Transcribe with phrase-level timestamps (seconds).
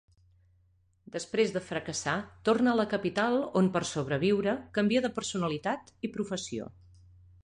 [1.15, 2.15] Després de fracassar
[2.49, 6.71] torna a la capital on per sobreviure, canvia de personalitat i professió.